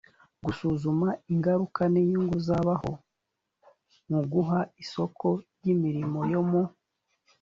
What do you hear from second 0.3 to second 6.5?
gusuzuma ingaruka n inyungu zabaho mu guha isoko ry imirimo yo